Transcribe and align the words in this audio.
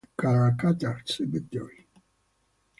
He 0.03 0.07
is 0.07 0.13
buried 0.33 0.51
at 0.53 0.57
Karrakatta 0.57 1.07
Cemetery. 1.07 1.87